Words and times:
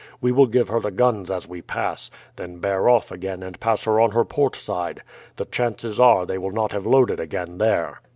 We 0.19 0.31
will 0.31 0.47
give 0.47 0.69
her 0.69 0.79
the 0.79 0.89
guns 0.89 1.29
as 1.29 1.47
we 1.47 1.61
pass, 1.61 2.09
then 2.35 2.57
bear 2.57 2.89
off 2.89 3.11
again 3.11 3.43
and 3.43 3.59
pass 3.59 3.83
her 3.83 3.99
on 4.01 4.09
her 4.13 4.25
port 4.25 4.55
side; 4.55 5.03
the 5.35 5.45
chances 5.45 5.99
are 5.99 6.25
they 6.25 6.39
will 6.39 6.49
not 6.49 6.71
have 6.71 6.87
loaded 6.87 7.19
again 7.19 7.59
there." 7.59 8.01